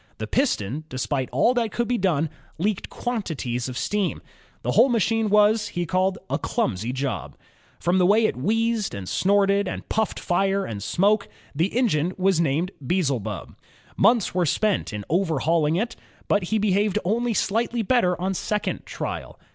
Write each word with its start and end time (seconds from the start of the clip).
The 0.17 0.25
piston, 0.25 0.83
despite 0.89 1.29
all 1.31 1.53
that 1.53 1.71
could 1.71 1.87
be 1.87 1.99
done, 1.99 2.31
leaked 2.57 2.89
quantities 2.89 3.69
of 3.69 3.77
steam. 3.77 4.19
The 4.63 4.71
whole 4.71 4.89
machine 4.89 5.29
was 5.29 5.73
a 5.77 5.85
"clumsy 6.39 6.91
job." 6.91 7.37
From 7.79 7.99
the 7.99 8.05
way 8.07 8.25
it 8.25 8.35
wheezed, 8.35 8.95
and 8.95 9.07
snorted, 9.07 9.67
and 9.67 9.87
puffed 9.89 10.19
fire 10.19 10.65
and 10.65 10.81
smoke, 10.81 11.27
the 11.53 11.77
engine 11.77 12.13
was 12.17 12.41
named 12.41 12.71
Beelzebub. 12.83 13.55
Months 13.95 14.33
were 14.33 14.47
spent 14.47 14.91
in 14.91 15.05
overhauling 15.07 15.75
him, 15.75 15.89
but 16.27 16.45
he 16.45 16.57
behaved 16.57 16.97
only 17.05 17.35
slightly 17.35 17.83
better 17.83 18.19
on 18.19 18.33
second 18.33 18.87
trial. 18.87 19.39